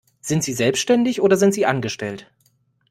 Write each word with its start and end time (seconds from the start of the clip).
Sind 0.19 0.41
Sie 0.43 0.53
selbstständig 0.53 1.21
oder 1.21 1.37
sind 1.37 1.53
Sie 1.53 1.67
angestellt? 1.67 2.31